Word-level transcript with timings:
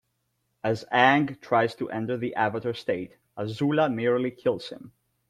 As 0.63 0.83
Aang 0.91 1.39
tries 1.41 1.75
to 1.75 1.87
enter 1.91 2.17
the 2.17 2.33
Avatar 2.33 2.73
state, 2.73 3.17
Azula 3.37 3.87
nearly 3.93 4.31
kills 4.31 4.69
him. 4.69 4.91